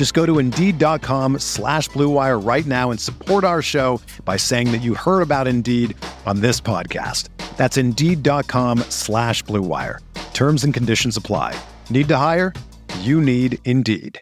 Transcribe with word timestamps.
Just 0.00 0.14
go 0.14 0.24
to 0.24 0.38
Indeed.com 0.38 1.40
slash 1.40 1.90
BlueWire 1.90 2.42
right 2.42 2.64
now 2.64 2.90
and 2.90 2.98
support 2.98 3.44
our 3.44 3.60
show 3.60 4.00
by 4.24 4.38
saying 4.38 4.72
that 4.72 4.80
you 4.80 4.94
heard 4.94 5.20
about 5.20 5.46
Indeed 5.46 5.94
on 6.24 6.40
this 6.40 6.58
podcast. 6.58 7.28
That's 7.58 7.76
Indeed.com 7.76 8.78
slash 8.88 9.44
BlueWire. 9.44 9.98
Terms 10.32 10.64
and 10.64 10.72
conditions 10.72 11.18
apply. 11.18 11.54
Need 11.90 12.08
to 12.08 12.16
hire? 12.16 12.54
You 13.00 13.20
need 13.20 13.58
Indeed. 13.66 14.18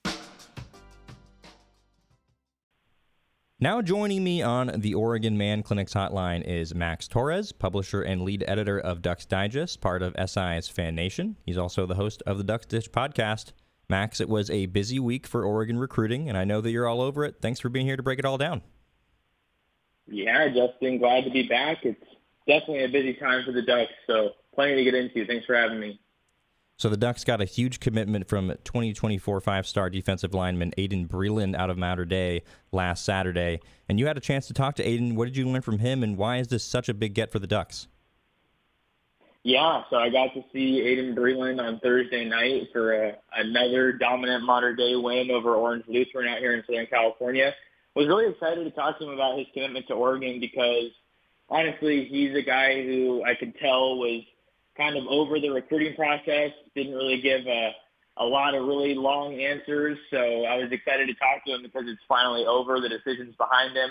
Now 3.60 3.80
joining 3.80 4.24
me 4.24 4.42
on 4.42 4.80
the 4.80 4.94
Oregon 4.94 5.38
Man 5.38 5.62
Clinics 5.62 5.94
hotline 5.94 6.42
is 6.42 6.74
Max 6.74 7.06
Torres, 7.06 7.52
publisher 7.52 8.02
and 8.02 8.22
lead 8.22 8.42
editor 8.48 8.80
of 8.80 9.00
Ducks 9.00 9.26
Digest, 9.26 9.80
part 9.80 10.02
of 10.02 10.16
SI's 10.28 10.66
Fan 10.66 10.96
Nation. 10.96 11.36
He's 11.46 11.56
also 11.56 11.86
the 11.86 11.94
host 11.94 12.20
of 12.26 12.36
the 12.36 12.42
Ducks 12.42 12.66
Dish 12.66 12.90
podcast. 12.90 13.52
Max, 13.90 14.20
it 14.20 14.28
was 14.28 14.50
a 14.50 14.66
busy 14.66 14.98
week 14.98 15.26
for 15.26 15.44
Oregon 15.44 15.78
recruiting, 15.78 16.28
and 16.28 16.36
I 16.36 16.44
know 16.44 16.60
that 16.60 16.70
you're 16.70 16.86
all 16.86 17.00
over 17.00 17.24
it. 17.24 17.36
Thanks 17.40 17.58
for 17.58 17.70
being 17.70 17.86
here 17.86 17.96
to 17.96 18.02
break 18.02 18.18
it 18.18 18.26
all 18.26 18.36
down. 18.36 18.60
Yeah, 20.06 20.48
Justin, 20.48 20.98
glad 20.98 21.24
to 21.24 21.30
be 21.30 21.44
back. 21.44 21.78
It's 21.84 21.98
definitely 22.46 22.84
a 22.84 22.88
busy 22.88 23.14
time 23.14 23.44
for 23.46 23.52
the 23.52 23.62
Ducks, 23.62 23.92
so 24.06 24.32
plenty 24.54 24.76
to 24.76 24.84
get 24.84 24.94
into. 24.94 25.26
Thanks 25.26 25.46
for 25.46 25.54
having 25.54 25.80
me. 25.80 25.98
So 26.76 26.90
the 26.90 26.98
Ducks 26.98 27.24
got 27.24 27.40
a 27.40 27.46
huge 27.46 27.80
commitment 27.80 28.28
from 28.28 28.48
2024 28.64 29.40
five-star 29.40 29.88
defensive 29.88 30.34
lineman 30.34 30.72
Aydin 30.76 31.08
Breland 31.08 31.56
out 31.56 31.70
of 31.70 31.78
Mater 31.78 32.04
Dei 32.04 32.42
last 32.72 33.06
Saturday, 33.06 33.60
and 33.88 33.98
you 33.98 34.06
had 34.06 34.18
a 34.18 34.20
chance 34.20 34.46
to 34.48 34.52
talk 34.52 34.76
to 34.76 34.84
Aydin. 34.84 35.14
What 35.14 35.24
did 35.24 35.36
you 35.36 35.48
learn 35.48 35.62
from 35.62 35.78
him, 35.78 36.02
and 36.02 36.18
why 36.18 36.36
is 36.36 36.48
this 36.48 36.62
such 36.62 36.90
a 36.90 36.94
big 36.94 37.14
get 37.14 37.32
for 37.32 37.38
the 37.38 37.46
Ducks? 37.46 37.88
Yeah, 39.44 39.82
so 39.88 39.96
I 39.96 40.10
got 40.10 40.34
to 40.34 40.42
see 40.52 40.82
Aydin 40.82 41.16
Breland 41.16 41.60
on 41.60 41.80
Thursday 41.80 42.24
night 42.24 42.68
for 42.72 42.92
a, 42.92 43.16
another 43.36 43.92
dominant 43.92 44.44
Mater 44.44 44.74
Dei 44.74 44.96
win 44.96 45.30
over 45.30 45.54
Orange 45.54 45.84
Lutheran 45.88 46.28
out 46.28 46.38
here 46.38 46.54
in 46.54 46.62
Southern 46.66 46.86
California. 46.86 47.54
Was 47.94 48.06
really 48.06 48.30
excited 48.30 48.64
to 48.64 48.70
talk 48.70 48.98
to 48.98 49.04
him 49.04 49.14
about 49.14 49.38
his 49.38 49.46
commitment 49.54 49.86
to 49.88 49.94
Oregon 49.94 50.38
because 50.40 50.90
honestly, 51.48 52.06
he's 52.10 52.36
a 52.36 52.42
guy 52.42 52.82
who 52.84 53.24
I 53.24 53.34
could 53.34 53.54
tell 53.58 53.98
was– 53.98 54.22
kind 54.78 54.96
of 54.96 55.04
over 55.08 55.40
the 55.40 55.50
recruiting 55.50 55.94
process. 55.96 56.52
Didn't 56.74 56.94
really 56.94 57.20
give 57.20 57.46
a, 57.46 57.72
a 58.16 58.24
lot 58.24 58.54
of 58.54 58.64
really 58.64 58.94
long 58.94 59.34
answers. 59.34 59.98
So 60.10 60.44
I 60.44 60.56
was 60.56 60.70
excited 60.70 61.08
to 61.08 61.14
talk 61.14 61.44
to 61.46 61.54
him 61.54 61.62
because 61.62 61.84
it's 61.86 62.00
finally 62.08 62.46
over. 62.46 62.80
The 62.80 62.88
decision's 62.88 63.34
behind 63.34 63.76
him. 63.76 63.90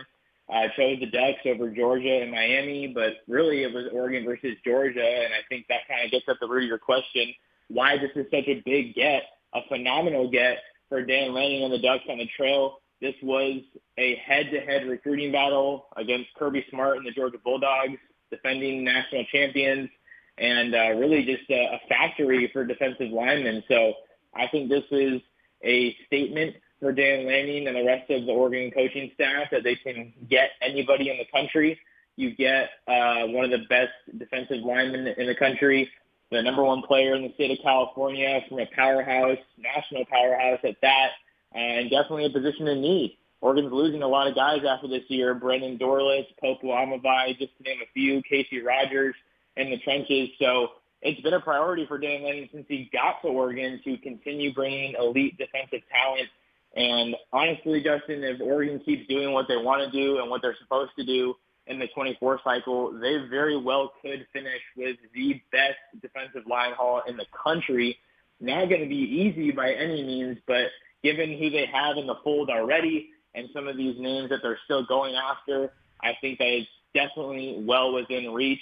I 0.50 0.68
chose 0.76 1.00
the 1.00 1.08
Ducks 1.08 1.40
over 1.46 1.70
Georgia 1.70 2.22
and 2.22 2.32
Miami, 2.32 2.88
but 2.88 3.14
really 3.28 3.64
it 3.64 3.74
was 3.74 3.86
Oregon 3.92 4.26
versus 4.26 4.56
Georgia. 4.64 5.04
And 5.04 5.34
I 5.34 5.44
think 5.50 5.66
that 5.68 5.88
kind 5.88 6.06
of 6.06 6.12
gets 6.12 6.26
at 6.30 6.38
the 6.40 6.48
root 6.48 6.64
of 6.64 6.70
your 6.70 6.78
question, 6.78 7.34
why 7.68 7.98
this 7.98 8.12
is 8.16 8.26
such 8.32 8.48
a 8.48 8.62
big 8.66 8.96
get, 8.96 9.24
a 9.54 9.60
phenomenal 9.68 10.30
get 10.32 10.60
for 10.88 11.04
Dan 11.04 11.34
Lanning 11.34 11.64
and 11.64 11.74
the 11.74 11.80
Ducks 11.80 12.06
on 12.10 12.18
the 12.18 12.30
trail. 12.38 12.78
This 13.02 13.16
was 13.22 13.62
a 13.98 14.16
head-to-head 14.16 14.88
recruiting 14.88 15.32
battle 15.32 15.88
against 15.98 16.34
Kirby 16.40 16.66
Smart 16.72 16.98
and 16.98 17.06
the 17.06 17.12
Georgia 17.12 17.38
Bulldogs, 17.44 18.00
defending 18.32 18.84
national 18.84 19.26
champions 19.26 19.90
and 20.38 20.76
uh, 20.76 20.90
really 20.96 21.26
just 21.26 21.50
a, 21.50 21.76
a 21.76 21.80
factory 21.90 22.50
for 22.54 22.64
defensive 22.64 23.12
linemen. 23.12 23.64
So 23.68 23.94
I 24.36 24.48
think 24.48 24.70
this 24.70 24.84
is 24.92 25.22
a 25.64 25.96
statement 26.06 26.56
for 26.80 26.92
Dan 26.92 27.26
Lanning 27.26 27.68
and 27.68 27.76
the 27.76 27.86
rest 27.86 28.10
of 28.10 28.26
the 28.26 28.32
Oregon 28.32 28.72
coaching 28.72 29.12
staff 29.16 29.48
that 29.52 29.64
they 29.64 29.76
can 29.76 30.14
get 30.30 30.52
anybody 30.62 31.10
in 31.10 31.18
the 31.18 31.26
country. 31.32 31.80
You 32.16 32.36
get 32.36 32.70
uh, 32.88 33.28
one 33.28 33.46
of 33.46 33.52
the 33.52 33.66
best 33.70 33.92
defensive 34.18 34.64
linemen 34.64 35.08
in 35.08 35.28
the 35.28 35.36
country, 35.36 35.90
the 36.32 36.42
number 36.42 36.64
one 36.64 36.82
player 36.82 37.16
in 37.16 37.24
the 37.24 37.34
state 37.36 37.52
of 37.52 37.64
California 37.64 38.42
from 38.50 38.60
a 38.60 38.66
powerhouse, 38.76 39.38
national 39.58 40.06
powerhouse 40.06 40.60
at 40.64 40.76
that, 40.82 41.10
and 41.54 41.90
definitely 41.90 42.26
a 42.26 42.30
position 42.30 42.68
in 42.68 42.82
need. 42.82 43.18
Oregon's 43.42 43.72
losing 43.72 44.02
a 44.02 44.08
lot 44.08 44.28
of 44.28 44.36
guys 44.36 44.62
after 44.68 44.88
this 44.88 45.04
year. 45.10 45.36
Brendan 45.36 45.78
Dorlus, 45.78 46.26
Popo 46.42 46.68
Aumavae, 46.68 47.38
just 47.38 47.56
to 47.58 47.64
name 47.64 47.80
a 47.84 47.92
few, 47.94 48.22
Casey 48.24 48.62
Rogers 48.62 49.16
in 49.58 49.70
the 49.70 49.78
trenches. 49.80 50.30
So 50.40 50.70
it's 51.02 51.22
been 51.22 51.36
a 51.36 51.40
priority 51.40 51.86
for 51.86 51.98
Dan 51.98 52.24
Lanning 52.24 52.50
since 52.52 52.66
he 52.68 52.90
got 52.92 53.22
to 53.22 53.28
Oregon 53.28 53.80
to 53.84 53.98
continue 54.00 54.54
bringing 54.54 54.96
elite 55.00 55.38
defensive 55.38 55.88
talent. 55.92 56.30
And 56.78 57.16
honestly, 57.34 57.82
Justin, 57.82 58.24
if 58.24 58.40
Oregon 58.40 58.80
keeps 58.80 59.08
doing 59.08 59.34
what 59.34 59.48
they 59.48 59.58
want 59.58 59.84
to 59.84 59.92
do 59.92 60.20
and 60.20 60.30
what 60.30 60.44
they're 60.44 60.56
supposed 60.62 60.92
to 61.00 61.04
do 61.04 61.34
in 61.66 61.80
the 61.80 61.88
24 61.88 62.40
cycle, 62.44 62.92
they 62.92 63.18
very 63.32 63.58
well 63.58 63.94
could 64.00 64.28
finish 64.32 64.62
with 64.78 64.96
the 65.12 65.42
best 65.52 65.80
defensive 66.04 66.48
line 66.48 66.74
haul 66.78 67.02
in 67.08 67.18
the 67.18 67.26
country. 67.44 67.98
Not 68.40 68.70
going 68.70 68.82
to 68.82 68.88
be 68.88 68.96
easy 68.96 69.50
by 69.50 69.74
any 69.74 70.04
means, 70.04 70.38
but 70.46 70.68
given 71.02 71.36
who 71.36 71.50
they 71.50 71.66
have 71.66 71.98
in 71.98 72.06
the 72.06 72.18
fold 72.24 72.52
already 72.52 73.10
and 73.34 73.50
some 73.54 73.68
of 73.68 73.76
these 73.76 74.00
names 74.00 74.30
that 74.30 74.42
they're 74.44 74.60
still 74.66 74.86
going 74.86 75.16
after, 75.16 75.74
I 76.04 76.14
think 76.22 76.38
that 76.38 76.48
it's 76.48 76.70
definitely 76.94 77.64
well 77.66 77.92
within 77.92 78.32
reach. 78.34 78.62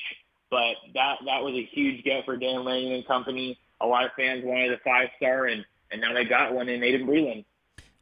But 0.49 0.75
that 0.93 1.17
that 1.25 1.43
was 1.43 1.53
a 1.53 1.65
huge 1.65 2.05
get 2.05 2.23
for 2.23 2.37
Dan 2.37 2.63
Lanning 2.63 2.93
and 2.93 3.05
company. 3.05 3.59
A 3.81 3.85
lot 3.85 4.05
of 4.05 4.11
fans 4.15 4.45
wanted 4.45 4.71
a 4.71 4.77
five 4.85 5.09
star, 5.17 5.47
and 5.47 5.65
and 5.91 5.99
now 5.99 6.13
they 6.13 6.23
got 6.23 6.53
one 6.53 6.69
in 6.69 6.79
Aydin 6.79 7.05
Breland. 7.05 7.43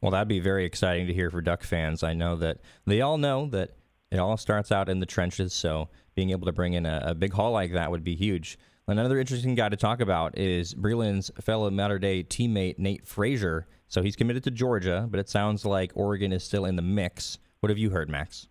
Well, 0.04 0.10
that'd 0.10 0.28
be 0.28 0.38
very 0.38 0.66
exciting 0.66 1.06
to 1.06 1.14
hear 1.14 1.30
for 1.30 1.40
Duck 1.40 1.62
fans. 1.62 2.02
I 2.02 2.12
know 2.12 2.36
that 2.36 2.58
they 2.84 3.00
all 3.00 3.16
know 3.16 3.46
that 3.46 3.70
it 4.10 4.18
all 4.18 4.36
starts 4.36 4.70
out 4.70 4.90
in 4.90 5.00
the 5.00 5.06
trenches, 5.06 5.54
so 5.54 5.88
being 6.14 6.28
able 6.28 6.44
to 6.44 6.52
bring 6.52 6.74
in 6.74 6.84
a, 6.84 7.02
a 7.06 7.14
big 7.14 7.32
haul 7.32 7.52
like 7.52 7.72
that 7.72 7.90
would 7.90 8.04
be 8.04 8.14
huge. 8.14 8.58
Another 8.86 9.18
interesting 9.18 9.54
guy 9.54 9.70
to 9.70 9.78
talk 9.78 10.02
about 10.02 10.36
is 10.36 10.74
Breland's 10.74 11.30
fellow 11.40 11.70
Mater 11.70 11.98
Dei 11.98 12.22
teammate 12.22 12.78
Nate 12.78 13.06
Frazier. 13.06 13.66
So 13.88 14.02
he's 14.02 14.14
committed 14.14 14.44
to 14.44 14.50
Georgia, 14.50 15.08
but 15.10 15.20
it 15.20 15.30
sounds 15.30 15.64
like 15.64 15.90
Oregon 15.94 16.34
is 16.34 16.44
still 16.44 16.66
in 16.66 16.76
the 16.76 16.82
mix. 16.82 17.38
What 17.60 17.70
have 17.70 17.78
you 17.78 17.88
heard, 17.88 18.10
Max? 18.10 18.48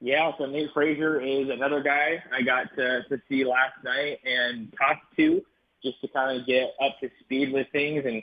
Yeah, 0.00 0.32
so 0.36 0.46
Nate 0.46 0.70
Frazier 0.74 1.20
is 1.20 1.48
another 1.48 1.80
guy 1.80 2.24
I 2.36 2.42
got 2.42 2.74
to, 2.74 3.04
to 3.04 3.22
see 3.28 3.44
last 3.44 3.84
night 3.84 4.18
and 4.24 4.74
talk 4.76 4.98
to 5.16 5.44
just 5.80 6.00
to 6.00 6.08
kind 6.08 6.40
of 6.40 6.44
get 6.44 6.74
up 6.82 6.98
to 7.02 7.08
speed 7.20 7.52
with 7.52 7.68
things 7.70 8.02
and 8.04 8.20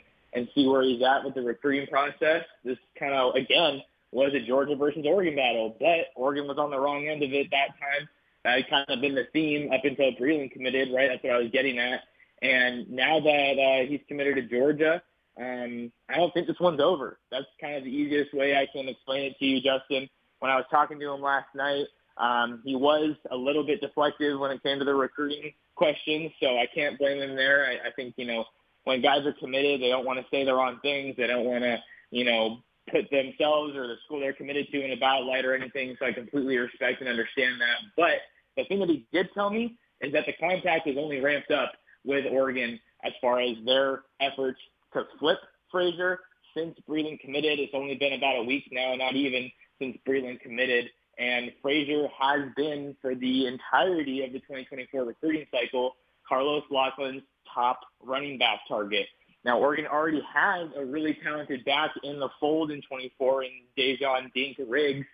see 0.56 0.66
where 0.66 0.82
he's 0.82 1.02
at 1.02 1.24
with 1.24 1.34
the 1.34 1.42
recruiting 1.42 1.86
process. 1.86 2.42
This 2.64 2.78
kind 2.98 3.14
of, 3.14 3.36
again, 3.36 3.82
was 4.10 4.32
a 4.34 4.44
Georgia 4.44 4.74
versus 4.74 5.04
Oregon 5.06 5.36
battle, 5.36 5.76
but 5.78 6.10
Oregon 6.16 6.48
was 6.48 6.58
on 6.58 6.70
the 6.70 6.80
wrong 6.80 7.06
end 7.06 7.22
of 7.22 7.32
it 7.32 7.48
that 7.52 7.78
time. 7.78 8.08
That 8.42 8.56
had 8.56 8.70
kind 8.70 8.86
of 8.88 9.00
been 9.00 9.14
the 9.14 9.28
theme 9.32 9.70
up 9.72 9.84
until 9.84 10.12
Breland 10.12 10.50
committed, 10.50 10.88
right? 10.92 11.08
That's 11.08 11.22
what 11.22 11.34
I 11.34 11.38
was 11.38 11.50
getting 11.52 11.78
at. 11.78 12.00
And 12.42 12.90
now 12.90 13.20
that 13.20 13.54
uh, 13.58 13.88
he's 13.88 14.00
committed 14.08 14.36
to 14.36 14.42
Georgia, 14.42 15.02
um, 15.38 15.92
I 16.08 16.16
don't 16.16 16.32
think 16.34 16.48
this 16.48 16.60
one's 16.60 16.80
over. 16.80 17.18
That's 17.30 17.46
kind 17.60 17.76
of 17.76 17.84
the 17.84 17.90
easiest 17.90 18.34
way 18.34 18.56
I 18.56 18.66
can 18.72 18.88
explain 18.88 19.26
it 19.26 19.38
to 19.38 19.44
you, 19.44 19.60
Justin 19.60 20.08
when 20.38 20.50
I 20.50 20.56
was 20.56 20.64
talking 20.70 20.98
to 21.00 21.12
him 21.12 21.20
last 21.20 21.48
night, 21.54 21.86
um, 22.18 22.62
he 22.64 22.76
was 22.76 23.14
a 23.30 23.36
little 23.36 23.64
bit 23.64 23.82
deflective 23.82 24.38
when 24.38 24.50
it 24.50 24.62
came 24.62 24.78
to 24.78 24.84
the 24.84 24.94
recruiting 24.94 25.52
questions, 25.74 26.30
so 26.40 26.58
I 26.58 26.66
can't 26.74 26.98
blame 26.98 27.18
him 27.18 27.36
there. 27.36 27.66
I, 27.66 27.88
I 27.88 27.92
think, 27.94 28.14
you 28.16 28.26
know, 28.26 28.44
when 28.86 29.02
guys 29.02 29.26
are 29.26 29.32
committed, 29.32 29.82
they 29.82 29.88
don't 29.88 30.06
want 30.06 30.20
to 30.20 30.24
say 30.30 30.44
the 30.44 30.54
wrong 30.54 30.78
things. 30.80 31.16
They 31.18 31.26
don't 31.26 31.44
want 31.44 31.64
to, 31.64 31.76
you 32.10 32.24
know, 32.24 32.58
put 32.90 33.10
themselves 33.10 33.74
or 33.74 33.88
the 33.88 33.96
school 34.04 34.20
they're 34.20 34.32
committed 34.32 34.68
to 34.70 34.84
in 34.84 34.92
a 34.92 34.96
bad 34.96 35.24
light 35.24 35.44
or 35.44 35.56
anything, 35.56 35.96
so 35.98 36.06
I 36.06 36.12
completely 36.12 36.56
respect 36.56 37.00
and 37.00 37.08
understand 37.08 37.60
that. 37.60 37.78
But 37.96 38.22
the 38.56 38.64
thing 38.68 38.78
that 38.78 38.88
he 38.88 39.04
did 39.12 39.28
tell 39.34 39.50
me 39.50 39.76
is 40.00 40.12
that 40.12 40.24
the 40.24 40.34
contact 40.38 40.86
is 40.86 40.96
only 40.96 41.20
ramped 41.20 41.50
up 41.50 41.72
with 42.04 42.26
Oregon 42.30 42.78
as 43.04 43.12
far 43.20 43.40
as 43.40 43.56
their 43.66 44.02
efforts 44.20 44.60
to 44.92 45.02
flip 45.18 45.38
Frazier 45.72 46.20
since 46.56 46.78
Breland 46.88 47.18
committed. 47.18 47.58
It's 47.58 47.74
only 47.74 47.96
been 47.96 48.12
about 48.12 48.36
a 48.36 48.44
week 48.44 48.68
now, 48.70 48.94
not 48.94 49.16
even 49.16 49.50
since 49.80 49.98
Breland 50.08 50.40
committed. 50.40 50.86
And 51.18 51.50
Frazier 51.60 52.06
has 52.20 52.42
been, 52.56 52.94
for 53.02 53.16
the 53.16 53.48
entirety 53.48 54.24
of 54.24 54.32
the 54.32 54.38
2024 54.38 55.02
recruiting 55.02 55.46
cycle, 55.50 55.96
Carlos 56.28 56.62
Locklyn's 56.70 57.22
top 57.56 57.80
running 58.04 58.38
back 58.38 58.60
target. 58.68 59.06
Now, 59.44 59.58
Oregon 59.58 59.86
already 59.86 60.22
has 60.34 60.68
a 60.76 60.84
really 60.84 61.16
talented 61.22 61.64
back 61.64 61.90
in 62.02 62.18
the 62.18 62.28
fold 62.40 62.70
in 62.70 62.82
24 62.82 63.44
in 63.44 63.50
Dejon 63.78 64.32
Dink 64.34 64.56
Riggs 64.68 65.06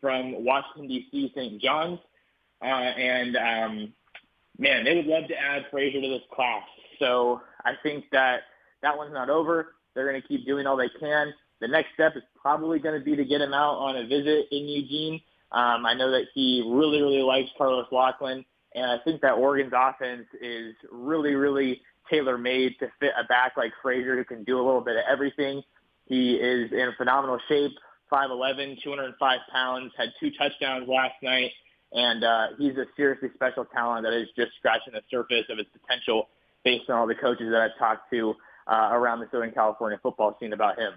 from 0.00 0.44
Washington, 0.44 0.88
D.C. 0.88 1.32
St. 1.34 1.60
John's. 1.60 1.98
Uh, 2.62 2.66
and, 2.66 3.36
um, 3.36 3.92
man, 4.58 4.84
they 4.84 4.96
would 4.96 5.06
love 5.06 5.28
to 5.28 5.34
add 5.38 5.66
Frazier 5.70 6.00
to 6.00 6.08
this 6.08 6.22
class. 6.34 6.62
So 6.98 7.42
I 7.64 7.72
think 7.82 8.06
that 8.12 8.40
that 8.82 8.96
one's 8.96 9.12
not 9.12 9.28
over. 9.28 9.74
They're 9.94 10.08
going 10.08 10.20
to 10.20 10.26
keep 10.26 10.46
doing 10.46 10.66
all 10.66 10.76
they 10.76 10.90
can. 10.98 11.32
The 11.60 11.68
next 11.68 11.88
step 11.94 12.16
is 12.16 12.22
probably 12.40 12.78
going 12.78 12.98
to 12.98 13.04
be 13.04 13.16
to 13.16 13.24
get 13.24 13.40
him 13.40 13.54
out 13.54 13.74
on 13.74 13.96
a 13.96 14.06
visit 14.06 14.46
in 14.50 14.68
Eugene. 14.68 15.20
Um, 15.52 15.86
I 15.86 15.94
know 15.94 16.10
that 16.10 16.24
he 16.34 16.62
really, 16.66 17.00
really 17.00 17.22
likes 17.22 17.50
Carlos 17.56 17.86
Locklyn, 17.92 18.44
and 18.74 18.90
I 18.90 18.98
think 19.04 19.20
that 19.22 19.32
Oregon's 19.32 19.72
offense 19.74 20.26
is 20.40 20.74
really, 20.90 21.34
really 21.34 21.80
tailor-made 22.10 22.78
to 22.80 22.88
fit 23.00 23.12
a 23.18 23.24
back 23.24 23.52
like 23.56 23.72
Frazier 23.82 24.16
who 24.16 24.24
can 24.24 24.44
do 24.44 24.56
a 24.56 24.64
little 24.64 24.80
bit 24.80 24.96
of 24.96 25.04
everything. 25.08 25.62
He 26.06 26.34
is 26.34 26.70
in 26.72 26.92
phenomenal 26.98 27.38
shape, 27.48 27.72
5'11", 28.12 28.82
205 28.82 29.38
pounds, 29.50 29.92
had 29.96 30.08
two 30.20 30.30
touchdowns 30.38 30.88
last 30.88 31.14
night, 31.22 31.50
and 31.92 32.24
uh, 32.24 32.46
he's 32.58 32.76
a 32.76 32.84
seriously 32.96 33.30
special 33.34 33.64
talent 33.64 34.04
that 34.04 34.12
is 34.12 34.28
just 34.36 34.52
scratching 34.58 34.92
the 34.92 35.02
surface 35.10 35.46
of 35.48 35.58
his 35.58 35.66
potential 35.72 36.28
based 36.64 36.90
on 36.90 36.98
all 36.98 37.06
the 37.06 37.14
coaches 37.14 37.48
that 37.50 37.60
I've 37.60 37.78
talked 37.78 38.10
to 38.10 38.34
uh, 38.66 38.90
around 38.92 39.20
the 39.20 39.28
Southern 39.30 39.52
California 39.52 39.98
football 40.02 40.36
scene 40.40 40.52
about 40.52 40.78
him. 40.78 40.92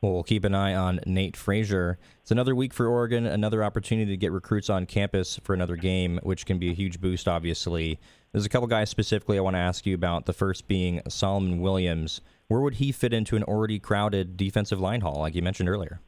Well, 0.00 0.12
we'll 0.12 0.22
keep 0.22 0.44
an 0.44 0.54
eye 0.54 0.74
on 0.74 1.00
Nate 1.04 1.36
Frazier. 1.36 1.98
It's 2.22 2.30
another 2.30 2.54
week 2.54 2.72
for 2.72 2.86
Oregon, 2.86 3.26
another 3.26 3.62
opportunity 3.62 4.10
to 4.10 4.16
get 4.16 4.32
recruits 4.32 4.70
on 4.70 4.86
campus 4.86 5.38
for 5.44 5.52
another 5.52 5.76
game, 5.76 6.18
which 6.22 6.46
can 6.46 6.58
be 6.58 6.70
a 6.70 6.74
huge 6.74 7.02
boost, 7.02 7.28
obviously. 7.28 7.98
There's 8.32 8.46
a 8.46 8.48
couple 8.48 8.66
guys 8.66 8.88
specifically 8.88 9.36
I 9.36 9.42
want 9.42 9.56
to 9.56 9.60
ask 9.60 9.84
you 9.84 9.94
about. 9.94 10.24
The 10.24 10.32
first 10.32 10.66
being 10.66 11.02
Solomon 11.08 11.60
Williams. 11.60 12.22
Where 12.48 12.60
would 12.60 12.76
he 12.76 12.92
fit 12.92 13.12
into 13.12 13.36
an 13.36 13.42
already 13.42 13.78
crowded 13.78 14.38
defensive 14.38 14.80
line 14.80 15.02
haul, 15.02 15.20
like 15.20 15.34
you 15.34 15.42
mentioned 15.42 15.68
earlier? 15.68 16.00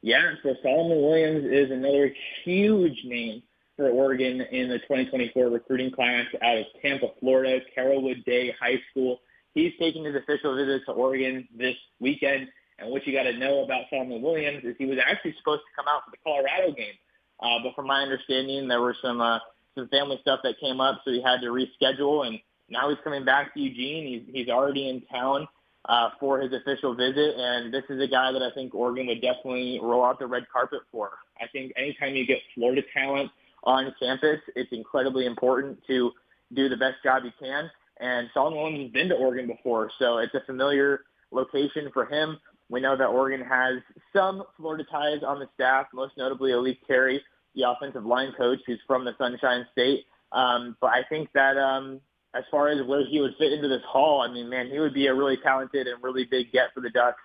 Yeah, 0.00 0.34
so 0.44 0.54
Solomon 0.62 1.02
Williams 1.02 1.44
is 1.44 1.70
another 1.72 2.14
huge 2.44 2.98
name 3.04 3.42
for 3.76 3.88
Oregon 3.88 4.40
in 4.40 4.68
the 4.68 4.78
2024 4.80 5.48
recruiting 5.48 5.90
class 5.90 6.26
out 6.42 6.58
of 6.58 6.64
Tampa, 6.80 7.08
Florida, 7.18 7.60
Carrollwood 7.76 8.24
Day 8.24 8.54
High 8.60 8.80
School. 8.90 9.20
He's 9.54 9.72
taking 9.78 10.04
his 10.04 10.14
official 10.14 10.56
visit 10.56 10.82
to 10.86 10.92
Oregon 10.92 11.46
this 11.56 11.76
weekend. 12.00 12.48
And 12.78 12.90
what 12.90 13.06
you 13.06 13.12
got 13.12 13.24
to 13.24 13.36
know 13.36 13.64
about 13.64 13.84
Solomon 13.90 14.22
Williams 14.22 14.64
is 14.64 14.74
he 14.78 14.86
was 14.86 14.98
actually 15.04 15.34
supposed 15.38 15.60
to 15.60 15.76
come 15.76 15.86
out 15.88 16.02
for 16.04 16.10
the 16.10 16.16
Colorado 16.24 16.74
game. 16.74 16.94
Uh, 17.40 17.58
but 17.62 17.74
from 17.74 17.86
my 17.86 18.02
understanding, 18.02 18.68
there 18.68 18.80
were 18.80 18.96
some 19.02 19.20
uh, 19.20 19.38
some 19.74 19.88
family 19.88 20.18
stuff 20.20 20.40
that 20.44 20.54
came 20.60 20.80
up, 20.80 21.00
so 21.04 21.10
he 21.10 21.22
had 21.22 21.40
to 21.40 21.48
reschedule. 21.48 22.26
And 22.26 22.38
now 22.68 22.88
he's 22.88 22.98
coming 23.04 23.24
back 23.24 23.54
to 23.54 23.60
Eugene. 23.60 24.06
He's 24.06 24.34
he's 24.34 24.48
already 24.48 24.88
in 24.88 25.02
town 25.02 25.46
uh, 25.86 26.10
for 26.20 26.40
his 26.40 26.52
official 26.52 26.94
visit, 26.94 27.34
and 27.36 27.72
this 27.72 27.84
is 27.90 28.00
a 28.00 28.06
guy 28.06 28.32
that 28.32 28.42
I 28.42 28.50
think 28.54 28.74
Oregon 28.74 29.06
would 29.08 29.20
definitely 29.20 29.80
roll 29.82 30.04
out 30.04 30.18
the 30.18 30.26
red 30.26 30.44
carpet 30.52 30.80
for. 30.90 31.10
I 31.40 31.46
think 31.48 31.72
anytime 31.76 32.14
you 32.14 32.26
get 32.26 32.38
Florida 32.54 32.82
talent 32.94 33.30
on 33.64 33.92
campus, 34.00 34.38
it's 34.54 34.72
incredibly 34.72 35.26
important 35.26 35.78
to 35.88 36.12
do 36.54 36.68
the 36.68 36.76
best 36.76 37.02
job 37.02 37.24
you 37.24 37.32
can. 37.40 37.70
And 38.02 38.28
Solomon 38.34 38.58
Williams 38.58 38.82
has 38.82 38.90
been 38.90 39.08
to 39.10 39.14
Oregon 39.14 39.46
before, 39.46 39.88
so 40.00 40.18
it's 40.18 40.34
a 40.34 40.40
familiar 40.44 41.04
location 41.30 41.88
for 41.94 42.04
him. 42.04 42.36
We 42.68 42.80
know 42.80 42.96
that 42.96 43.06
Oregon 43.06 43.46
has 43.46 43.76
some 44.12 44.42
Florida 44.56 44.82
ties 44.90 45.22
on 45.24 45.38
the 45.38 45.46
staff, 45.54 45.86
most 45.94 46.14
notably 46.16 46.50
A'lique 46.50 46.84
Terry, 46.86 47.22
the 47.54 47.70
offensive 47.70 48.04
line 48.04 48.32
coach, 48.36 48.58
who's 48.66 48.80
from 48.88 49.04
the 49.04 49.12
Sunshine 49.18 49.66
State. 49.70 50.06
Um, 50.32 50.76
but 50.80 50.88
I 50.88 51.02
think 51.08 51.28
that 51.34 51.56
um, 51.56 52.00
as 52.34 52.42
far 52.50 52.70
as 52.70 52.84
where 52.88 53.06
he 53.06 53.20
would 53.20 53.36
fit 53.38 53.52
into 53.52 53.68
this 53.68 53.82
haul, 53.86 54.22
I 54.22 54.32
mean, 54.32 54.48
man, 54.48 54.68
he 54.68 54.80
would 54.80 54.94
be 54.94 55.06
a 55.06 55.14
really 55.14 55.36
talented 55.36 55.86
and 55.86 56.02
really 56.02 56.24
big 56.24 56.50
get 56.50 56.74
for 56.74 56.80
the 56.80 56.90
Ducks. 56.90 57.20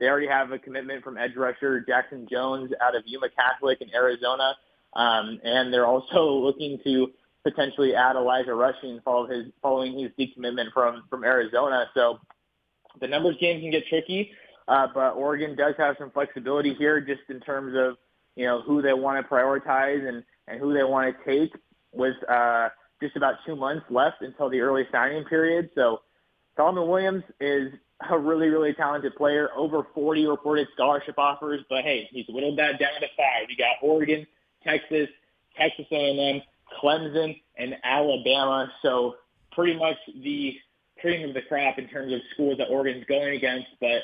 They 0.00 0.06
already 0.06 0.28
have 0.28 0.50
a 0.50 0.58
commitment 0.58 1.04
from 1.04 1.18
edge 1.18 1.36
rusher 1.36 1.80
Jackson 1.80 2.26
Jones 2.30 2.70
out 2.80 2.96
of 2.96 3.02
Yuma 3.04 3.28
Catholic 3.28 3.82
in 3.82 3.94
Arizona, 3.94 4.54
um, 4.94 5.40
and 5.44 5.72
they're 5.72 5.86
also 5.86 6.24
looking 6.42 6.78
to 6.84 7.10
potentially 7.42 7.94
add 7.94 8.16
Elijah 8.16 8.54
Rushing 8.54 9.00
his, 9.28 9.46
following 9.60 9.98
his 9.98 10.10
decommitment 10.18 10.72
from, 10.72 11.04
from 11.10 11.24
Arizona. 11.24 11.86
So 11.94 12.18
the 13.00 13.08
numbers 13.08 13.36
game 13.40 13.60
can 13.60 13.70
get 13.70 13.86
tricky, 13.88 14.30
uh, 14.68 14.88
but 14.94 15.14
Oregon 15.14 15.56
does 15.56 15.74
have 15.78 15.96
some 15.98 16.10
flexibility 16.10 16.74
here 16.74 17.00
just 17.00 17.22
in 17.28 17.40
terms 17.40 17.74
of, 17.76 17.96
you 18.36 18.46
know, 18.46 18.62
who 18.62 18.80
they 18.82 18.92
want 18.92 19.24
to 19.24 19.32
prioritize 19.32 20.06
and, 20.06 20.22
and 20.48 20.60
who 20.60 20.72
they 20.72 20.84
want 20.84 21.14
to 21.16 21.24
take 21.24 21.52
with 21.92 22.14
uh, 22.28 22.68
just 23.00 23.16
about 23.16 23.34
two 23.44 23.56
months 23.56 23.84
left 23.90 24.22
until 24.22 24.48
the 24.48 24.60
early 24.60 24.84
signing 24.92 25.24
period. 25.24 25.70
So 25.74 26.00
Solomon 26.56 26.88
Williams 26.88 27.24
is 27.40 27.72
a 28.10 28.18
really, 28.18 28.48
really 28.48 28.72
talented 28.74 29.14
player, 29.16 29.50
over 29.56 29.86
40 29.94 30.26
reported 30.26 30.68
scholarship 30.74 31.18
offers, 31.18 31.60
but 31.68 31.82
hey, 31.82 32.08
he's 32.10 32.26
whittled 32.28 32.58
that 32.58 32.78
down 32.78 33.00
to 33.00 33.06
five. 33.16 33.48
You 33.48 33.56
got 33.56 33.76
Oregon, 33.82 34.26
Texas, 34.64 35.08
Texas 35.56 35.86
A&M, 35.90 36.42
Clemson, 36.82 37.40
and 37.56 37.74
Alabama. 37.84 38.70
So 38.82 39.16
pretty 39.52 39.78
much 39.78 39.96
the 40.22 40.54
cream 41.00 41.28
of 41.28 41.34
the 41.34 41.42
crop 41.42 41.78
in 41.78 41.88
terms 41.88 42.12
of 42.12 42.20
schools 42.32 42.58
that 42.58 42.68
Oregon's 42.68 43.04
going 43.06 43.34
against. 43.34 43.68
But 43.80 44.02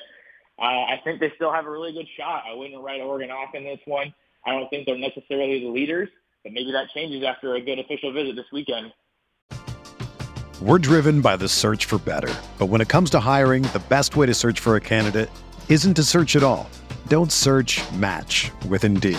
uh, 0.58 0.62
I 0.62 1.00
think 1.04 1.20
they 1.20 1.32
still 1.36 1.52
have 1.52 1.66
a 1.66 1.70
really 1.70 1.92
good 1.92 2.08
shot. 2.16 2.44
I 2.48 2.54
wouldn't 2.54 2.82
write 2.82 3.00
Oregon 3.00 3.30
off 3.30 3.54
in 3.54 3.64
this 3.64 3.80
one. 3.86 4.12
I 4.46 4.52
don't 4.52 4.68
think 4.68 4.86
they're 4.86 4.98
necessarily 4.98 5.60
the 5.60 5.68
leaders, 5.68 6.08
but 6.42 6.52
maybe 6.52 6.72
that 6.72 6.88
changes 6.94 7.24
after 7.24 7.54
a 7.54 7.60
good 7.60 7.78
official 7.78 8.12
visit 8.12 8.36
this 8.36 8.46
weekend. 8.52 8.92
We're 10.60 10.78
driven 10.78 11.20
by 11.20 11.36
the 11.36 11.48
search 11.48 11.84
for 11.84 11.98
better. 11.98 12.34
But 12.58 12.66
when 12.66 12.80
it 12.80 12.88
comes 12.88 13.10
to 13.10 13.20
hiring, 13.20 13.62
the 13.62 13.82
best 13.88 14.16
way 14.16 14.26
to 14.26 14.34
search 14.34 14.58
for 14.58 14.74
a 14.74 14.80
candidate 14.80 15.30
isn't 15.68 15.94
to 15.94 16.02
search 16.02 16.34
at 16.34 16.42
all. 16.42 16.68
Don't 17.06 17.30
search 17.30 17.80
match 17.92 18.50
with 18.68 18.84
Indeed. 18.84 19.18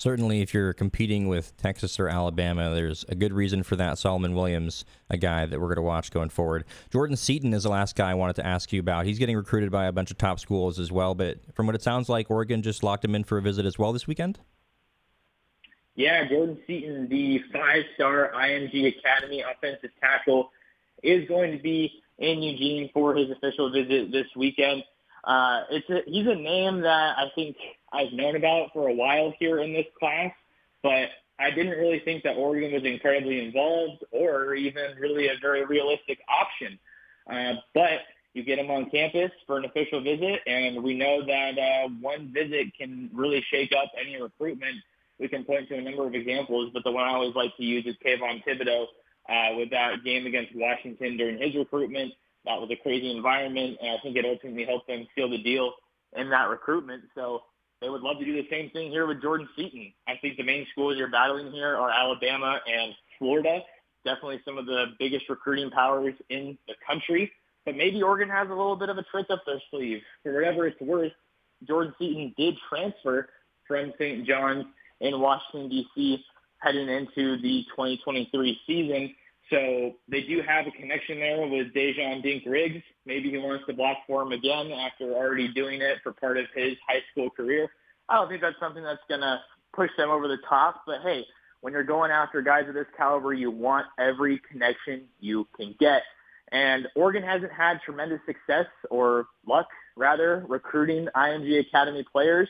Certainly, 0.00 0.40
if 0.40 0.54
you're 0.54 0.72
competing 0.72 1.28
with 1.28 1.54
Texas 1.58 2.00
or 2.00 2.08
Alabama, 2.08 2.74
there's 2.74 3.04
a 3.10 3.14
good 3.14 3.34
reason 3.34 3.62
for 3.62 3.76
that. 3.76 3.98
Solomon 3.98 4.34
Williams, 4.34 4.86
a 5.10 5.18
guy 5.18 5.44
that 5.44 5.60
we're 5.60 5.66
going 5.66 5.76
to 5.76 5.82
watch 5.82 6.10
going 6.10 6.30
forward. 6.30 6.64
Jordan 6.90 7.18
Seaton 7.18 7.52
is 7.52 7.64
the 7.64 7.68
last 7.68 7.96
guy 7.96 8.10
I 8.10 8.14
wanted 8.14 8.36
to 8.36 8.46
ask 8.46 8.72
you 8.72 8.80
about. 8.80 9.04
He's 9.04 9.18
getting 9.18 9.36
recruited 9.36 9.70
by 9.70 9.84
a 9.84 9.92
bunch 9.92 10.10
of 10.10 10.16
top 10.16 10.40
schools 10.40 10.78
as 10.78 10.90
well, 10.90 11.14
but 11.14 11.36
from 11.54 11.66
what 11.66 11.74
it 11.74 11.82
sounds 11.82 12.08
like, 12.08 12.30
Oregon 12.30 12.62
just 12.62 12.82
locked 12.82 13.04
him 13.04 13.14
in 13.14 13.24
for 13.24 13.36
a 13.36 13.42
visit 13.42 13.66
as 13.66 13.78
well 13.78 13.92
this 13.92 14.06
weekend? 14.06 14.38
Yeah, 15.96 16.26
Jordan 16.26 16.56
Seaton, 16.66 17.06
the 17.10 17.42
five-star 17.52 18.32
IMG 18.34 18.96
Academy 18.98 19.42
offensive 19.42 19.90
tackle, 20.00 20.50
is 21.02 21.28
going 21.28 21.52
to 21.52 21.62
be 21.62 22.02
in 22.16 22.40
Eugene 22.40 22.88
for 22.94 23.14
his 23.14 23.30
official 23.30 23.70
visit 23.70 24.10
this 24.10 24.28
weekend. 24.34 24.82
Uh, 25.24 25.64
it's 25.70 25.90
a, 25.90 26.00
he's 26.06 26.26
a 26.26 26.34
name 26.34 26.80
that 26.80 27.18
I 27.18 27.26
think 27.34 27.58
I've 27.92 28.12
known 28.12 28.36
about 28.36 28.72
for 28.72 28.88
a 28.88 28.94
while 28.94 29.32
here 29.38 29.60
in 29.60 29.72
this 29.72 29.86
class, 29.98 30.32
but 30.82 31.08
I 31.38 31.50
didn't 31.50 31.78
really 31.78 32.00
think 32.00 32.22
that 32.24 32.36
Oregon 32.36 32.72
was 32.72 32.84
incredibly 32.84 33.44
involved 33.44 34.04
or 34.12 34.54
even 34.54 34.96
really 34.98 35.28
a 35.28 35.34
very 35.40 35.64
realistic 35.64 36.18
option. 36.28 36.78
Uh, 37.30 37.54
but 37.74 38.00
you 38.34 38.44
get 38.44 38.58
him 38.58 38.70
on 38.70 38.90
campus 38.90 39.30
for 39.46 39.58
an 39.58 39.64
official 39.64 40.02
visit, 40.02 40.40
and 40.46 40.82
we 40.82 40.94
know 40.94 41.24
that 41.26 41.58
uh, 41.58 41.88
one 42.00 42.32
visit 42.32 42.66
can 42.78 43.10
really 43.12 43.44
shake 43.50 43.72
up 43.72 43.90
any 44.00 44.20
recruitment. 44.20 44.76
We 45.18 45.28
can 45.28 45.44
point 45.44 45.68
to 45.68 45.76
a 45.76 45.80
number 45.80 46.06
of 46.06 46.14
examples, 46.14 46.70
but 46.72 46.84
the 46.84 46.92
one 46.92 47.04
I 47.04 47.14
always 47.14 47.34
like 47.34 47.56
to 47.56 47.64
use 47.64 47.84
is 47.86 47.96
Kayvon 48.04 48.42
Thibodeaux 48.44 48.86
uh, 49.28 49.56
with 49.56 49.70
that 49.70 50.04
game 50.04 50.26
against 50.26 50.54
Washington 50.54 51.16
during 51.16 51.38
his 51.38 51.54
recruitment. 51.54 52.12
That 52.44 52.60
was 52.60 52.70
a 52.70 52.76
crazy 52.76 53.10
environment, 53.10 53.78
and 53.82 53.90
I 53.90 53.96
think 54.02 54.16
it 54.16 54.24
ultimately 54.24 54.64
helped 54.64 54.86
them 54.86 55.06
seal 55.14 55.28
the 55.28 55.42
deal 55.42 55.72
in 56.16 56.30
that 56.30 56.48
recruitment. 56.48 57.04
So 57.14 57.42
they 57.80 57.88
would 57.88 58.02
love 58.02 58.18
to 58.18 58.24
do 58.24 58.34
the 58.34 58.46
same 58.50 58.70
thing 58.70 58.90
here 58.90 59.06
with 59.06 59.22
Jordan 59.22 59.48
Seaton. 59.56 59.92
I 60.06 60.12
think 60.20 60.36
the 60.36 60.42
main 60.42 60.66
schools 60.72 60.96
you're 60.98 61.10
battling 61.10 61.50
here 61.50 61.76
are 61.76 61.90
Alabama 61.90 62.60
and 62.66 62.92
Florida. 63.18 63.60
Definitely 64.04 64.40
some 64.44 64.58
of 64.58 64.66
the 64.66 64.86
biggest 64.98 65.28
recruiting 65.28 65.70
powers 65.70 66.14
in 66.28 66.58
the 66.68 66.74
country. 66.86 67.32
But 67.64 67.76
maybe 67.76 68.02
Oregon 68.02 68.28
has 68.28 68.48
a 68.48 68.54
little 68.54 68.76
bit 68.76 68.88
of 68.88 68.98
a 68.98 69.02
trick 69.04 69.26
up 69.30 69.42
their 69.46 69.60
sleeve. 69.70 70.00
For 70.22 70.34
whatever 70.34 70.66
it's 70.66 70.80
worth, 70.80 71.12
Jordan 71.66 71.94
Seaton 71.98 72.34
did 72.36 72.54
transfer 72.68 73.28
from 73.66 73.92
St. 73.98 74.26
John's 74.26 74.64
in 75.00 75.20
Washington, 75.20 75.68
D.C. 75.68 76.24
heading 76.58 76.88
into 76.88 77.40
the 77.40 77.64
2023 77.70 78.60
season. 78.66 79.14
So 79.50 79.96
they 80.08 80.22
do 80.22 80.42
have 80.46 80.66
a 80.66 80.70
connection 80.70 81.18
there 81.18 81.46
with 81.46 81.74
Dejon 81.74 82.22
Dink 82.22 82.44
Riggs. 82.46 82.82
Maybe 83.04 83.30
he 83.30 83.38
wants 83.38 83.64
to 83.66 83.74
block 83.74 83.98
for 84.06 84.22
him 84.22 84.32
again 84.32 84.70
after 84.70 85.12
already 85.12 85.52
doing 85.52 85.82
it 85.82 85.98
for 86.02 86.12
part 86.12 86.38
of 86.38 86.46
his 86.54 86.74
high 86.88 87.02
school 87.10 87.30
career. 87.30 87.68
I 88.08 88.16
don't 88.16 88.28
think 88.28 88.40
that's 88.40 88.58
something 88.60 88.82
that's 88.82 89.02
going 89.08 89.20
to 89.22 89.40
push 89.74 89.90
them 89.96 90.10
over 90.10 90.28
the 90.28 90.38
top. 90.48 90.82
But 90.86 91.00
hey, 91.02 91.24
when 91.60 91.72
you're 91.72 91.82
going 91.82 92.12
after 92.12 92.42
guys 92.42 92.68
of 92.68 92.74
this 92.74 92.86
caliber, 92.96 93.32
you 93.32 93.50
want 93.50 93.86
every 93.98 94.40
connection 94.50 95.04
you 95.18 95.48
can 95.56 95.74
get. 95.80 96.02
And 96.52 96.86
Oregon 96.94 97.22
hasn't 97.22 97.52
had 97.52 97.80
tremendous 97.84 98.20
success 98.26 98.66
or 98.90 99.26
luck, 99.46 99.66
rather, 99.96 100.44
recruiting 100.48 101.08
IMG 101.14 101.60
Academy 101.60 102.04
players. 102.10 102.48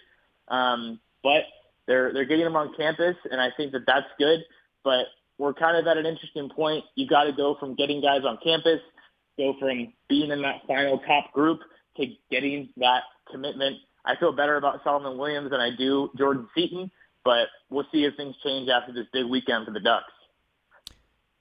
Um, 0.48 1.00
but 1.22 1.44
they're 1.86 2.12
they're 2.12 2.24
getting 2.24 2.44
them 2.44 2.56
on 2.56 2.74
campus, 2.76 3.16
and 3.30 3.40
I 3.40 3.48
think 3.56 3.72
that 3.72 3.82
that's 3.86 4.06
good. 4.18 4.40
But 4.84 5.06
we're 5.40 5.54
kind 5.54 5.74
of 5.74 5.86
at 5.86 5.96
an 5.96 6.04
interesting 6.04 6.50
point. 6.50 6.84
You 6.96 7.08
got 7.08 7.24
to 7.24 7.32
go 7.32 7.56
from 7.58 7.74
getting 7.74 8.02
guys 8.02 8.20
on 8.26 8.38
campus, 8.44 8.80
go 9.38 9.54
from 9.58 9.90
being 10.06 10.30
in 10.30 10.42
that 10.42 10.60
final 10.68 10.98
top 10.98 11.32
group 11.32 11.60
to 11.96 12.06
getting 12.30 12.68
that 12.76 13.04
commitment. 13.32 13.76
I 14.04 14.16
feel 14.16 14.32
better 14.32 14.56
about 14.56 14.84
Solomon 14.84 15.16
Williams 15.16 15.50
than 15.50 15.60
I 15.60 15.70
do 15.74 16.10
Jordan 16.18 16.46
Seaton, 16.54 16.90
but 17.24 17.48
we'll 17.70 17.86
see 17.90 18.04
if 18.04 18.16
things 18.16 18.36
change 18.44 18.68
after 18.68 18.92
this 18.92 19.06
big 19.14 19.26
weekend 19.26 19.64
for 19.64 19.72
the 19.72 19.80
Ducks. 19.80 20.12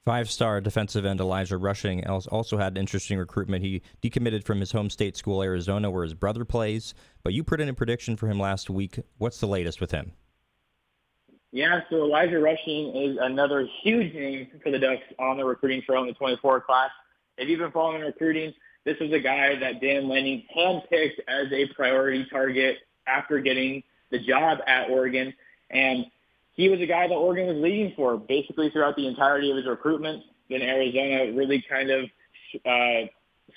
Five 0.05 0.31
star 0.31 0.61
defensive 0.61 1.03
end 1.03 1.19
Elijah 1.19 1.57
Rushing 1.57 2.07
also 2.07 2.57
had 2.57 2.77
interesting 2.77 3.19
recruitment. 3.19 3.65
He 3.65 3.81
decommitted 4.01 4.45
from 4.45 4.61
his 4.61 4.71
home 4.71 4.89
state 4.89 5.17
school, 5.17 5.43
Arizona, 5.43 5.91
where 5.91 6.03
his 6.03 6.13
brother 6.13 6.45
plays. 6.45 6.93
But 7.21 7.33
you 7.33 7.43
put 7.43 7.59
in 7.59 7.67
a 7.67 7.73
prediction 7.73 8.15
for 8.15 8.27
him 8.27 8.39
last 8.39 8.69
week. 8.69 8.97
What's 9.17 9.41
the 9.41 9.47
latest 9.47 9.81
with 9.81 9.91
him? 9.91 10.13
Yeah, 11.51 11.81
so 11.89 12.03
Elijah 12.03 12.39
Rushing 12.39 12.95
is 12.95 13.17
another 13.19 13.67
huge 13.81 14.13
name 14.13 14.47
for 14.61 14.71
the 14.71 14.77
Ducks 14.77 15.01
on 15.17 15.37
the 15.37 15.45
recruiting 15.45 15.81
trail 15.81 16.01
in 16.01 16.07
the 16.07 16.13
24 16.13 16.61
class. 16.61 16.89
If 17.37 17.49
you've 17.49 17.59
been 17.59 17.71
following 17.71 18.01
recruiting, 18.01 18.53
this 18.85 18.97
was 18.99 19.11
a 19.11 19.19
guy 19.19 19.55
that 19.59 19.81
Dan 19.81 20.07
Lanning 20.07 20.43
handpicked 20.55 21.19
as 21.27 21.51
a 21.51 21.65
priority 21.73 22.27
target 22.31 22.77
after 23.07 23.39
getting 23.39 23.81
the 24.11 24.19
job 24.19 24.59
at 24.67 24.89
Oregon. 24.89 25.33
And 25.71 26.05
he 26.53 26.69
was 26.69 26.81
a 26.81 26.85
guy 26.85 27.07
that 27.07 27.13
Oregon 27.13 27.47
was 27.47 27.57
leading 27.57 27.93
for 27.95 28.17
basically 28.17 28.69
throughout 28.69 28.95
the 28.95 29.07
entirety 29.07 29.49
of 29.49 29.57
his 29.57 29.65
recruitment. 29.65 30.23
Then 30.49 30.61
Arizona 30.61 31.35
really 31.35 31.63
kind 31.67 31.89
of 31.89 32.05
uh, 32.65 33.07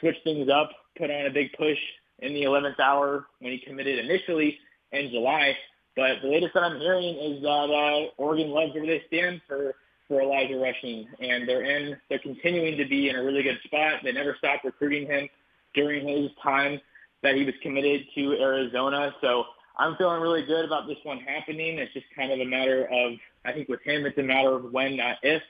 switched 0.00 0.24
things 0.24 0.48
up, 0.48 0.70
put 0.96 1.10
on 1.10 1.26
a 1.26 1.30
big 1.30 1.52
push 1.58 1.78
in 2.20 2.32
the 2.32 2.42
11th 2.42 2.80
hour 2.80 3.26
when 3.40 3.52
he 3.52 3.58
committed 3.58 3.98
initially 3.98 4.58
in 4.92 5.10
July. 5.10 5.54
But 5.96 6.22
the 6.22 6.28
latest 6.28 6.54
that 6.54 6.62
I'm 6.62 6.80
hearing 6.80 7.16
is 7.16 7.42
that 7.42 7.48
uh, 7.48 8.22
Oregon 8.22 8.50
loves 8.50 8.72
where 8.74 8.86
they 8.86 9.02
stand 9.08 9.40
for 9.46 9.74
for 10.08 10.20
Elijah 10.20 10.56
Rushing, 10.56 11.06
and 11.20 11.48
they're 11.48 11.64
in 11.64 11.96
they're 12.08 12.18
continuing 12.18 12.76
to 12.76 12.86
be 12.86 13.08
in 13.08 13.16
a 13.16 13.22
really 13.22 13.42
good 13.42 13.58
spot. 13.64 14.00
They 14.02 14.12
never 14.12 14.34
stopped 14.38 14.64
recruiting 14.64 15.06
him 15.06 15.28
during 15.74 16.06
his 16.06 16.30
time 16.42 16.80
that 17.22 17.34
he 17.34 17.44
was 17.44 17.54
committed 17.62 18.02
to 18.14 18.32
Arizona. 18.40 19.14
So 19.20 19.44
I'm 19.78 19.96
feeling 19.96 20.20
really 20.20 20.44
good 20.44 20.64
about 20.64 20.86
this 20.86 20.98
one 21.04 21.20
happening. 21.20 21.78
It's 21.78 21.92
just 21.92 22.06
kind 22.16 22.32
of 22.32 22.40
a 22.40 22.44
matter 22.44 22.84
of, 22.90 23.12
I 23.44 23.52
think 23.52 23.68
with 23.68 23.80
him, 23.82 24.04
it's 24.04 24.18
a 24.18 24.22
matter 24.22 24.54
of 24.54 24.72
when, 24.72 24.96
not 24.96 25.16
if. 25.22 25.42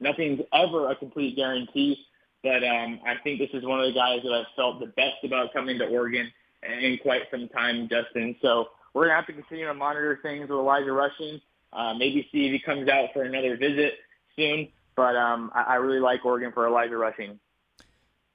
Nothing's 0.00 0.40
ever 0.52 0.90
a 0.90 0.96
complete 0.96 1.36
guarantee, 1.36 1.96
but 2.42 2.62
um, 2.64 3.00
I 3.06 3.14
think 3.22 3.38
this 3.38 3.50
is 3.54 3.64
one 3.64 3.80
of 3.80 3.86
the 3.86 3.98
guys 3.98 4.20
that 4.22 4.32
I've 4.32 4.54
felt 4.54 4.80
the 4.80 4.86
best 4.86 5.24
about 5.24 5.52
coming 5.52 5.78
to 5.78 5.86
Oregon 5.86 6.30
in 6.80 6.98
quite 7.02 7.22
some 7.30 7.48
time, 7.48 7.88
Justin. 7.88 8.36
So 8.42 8.68
we're 8.94 9.08
to 9.08 9.14
have 9.14 9.26
to 9.26 9.32
continue 9.32 9.66
to 9.66 9.74
monitor 9.74 10.18
things 10.22 10.48
with 10.48 10.58
Elijah 10.58 10.92
Rushing, 10.92 11.40
uh, 11.72 11.92
maybe 11.94 12.26
see 12.32 12.46
if 12.46 12.52
he 12.52 12.60
comes 12.60 12.88
out 12.88 13.08
for 13.12 13.24
another 13.24 13.56
visit 13.56 13.94
soon. 14.36 14.68
But 14.96 15.16
um, 15.16 15.50
I, 15.54 15.62
I 15.62 15.74
really 15.76 16.00
like 16.00 16.24
Oregon 16.24 16.52
for 16.52 16.66
Elijah 16.66 16.96
Rushing. 16.96 17.38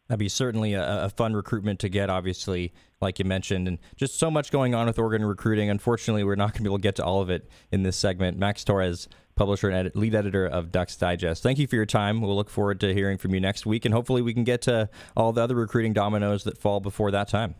That'd 0.09 0.19
be 0.19 0.27
certainly 0.27 0.73
a, 0.73 1.05
a, 1.05 1.09
fun 1.09 1.35
recruitment 1.35 1.79
to 1.81 1.89
get, 1.89 2.09
obviously, 2.09 2.73
like 2.99 3.19
you 3.19 3.25
mentioned, 3.25 3.67
and 3.67 3.77
just 3.95 4.17
so 4.17 4.31
much 4.31 4.51
going 4.51 4.73
on 4.73 4.87
with 4.87 4.97
Oregon 4.97 5.23
recruiting. 5.23 5.69
Unfortunately, 5.69 6.23
we're 6.23 6.35
not 6.35 6.47
going 6.47 6.57
to 6.57 6.63
be 6.63 6.67
able 6.67 6.79
to 6.79 6.81
get 6.81 6.95
to 6.95 7.05
all 7.05 7.21
of 7.21 7.29
it 7.29 7.47
in 7.71 7.83
this 7.83 7.95
segment. 7.95 8.35
Max 8.35 8.63
Torres, 8.63 9.07
publisher 9.35 9.69
and 9.69 9.77
edit, 9.77 9.95
lead 9.95 10.15
editor 10.15 10.47
of 10.47 10.71
Ducks 10.71 10.97
Digest. 10.97 11.43
Thank 11.43 11.59
you 11.59 11.67
for 11.67 11.75
your 11.75 11.85
time. 11.85 12.21
We'll 12.21 12.35
look 12.35 12.49
forward 12.49 12.79
to 12.79 12.91
hearing 12.91 13.19
from 13.19 13.35
you 13.35 13.39
next 13.39 13.67
week, 13.67 13.85
and 13.85 13.93
hopefully, 13.93 14.23
we 14.23 14.33
can 14.33 14.43
get 14.43 14.63
to 14.63 14.89
all 15.15 15.31
the 15.31 15.43
other 15.43 15.55
recruiting 15.55 15.93
dominoes 15.93 16.43
that 16.45 16.57
fall 16.57 16.79
before 16.79 17.11
that 17.11 17.27
time. 17.27 17.53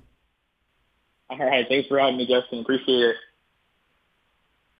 All 1.30 1.38
right. 1.40 1.66
Thanks 1.68 1.88
for 1.88 2.00
having 2.00 2.18
me, 2.18 2.28
Justin. 2.28 2.60
Appreciate 2.60 3.04
it. 3.04 3.16